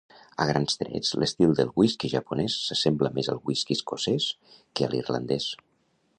A 0.43 0.45
grans 0.51 0.77
trets 0.83 1.11
l'estil 1.23 1.53
del 1.59 1.69
whisky 1.81 2.11
japonès 2.13 2.57
s’assembla 2.69 3.13
més 3.19 3.31
al 3.35 3.43
whisky 3.51 3.79
escocès 3.79 4.31
que 4.51 4.89
a 4.89 4.93
l'irlandès. 4.95 5.53